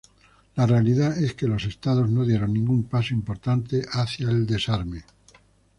La 0.55 0.65
realidad 0.65 1.15
es 1.23 1.35
que 1.35 1.47
los 1.47 1.63
estados 1.65 2.09
no 2.09 2.25
dieron 2.25 2.53
ningún 2.53 2.85
paso 2.85 3.13
importante 3.13 3.85
hacia 3.91 4.31
el 4.31 4.47
desarme. 4.47 5.03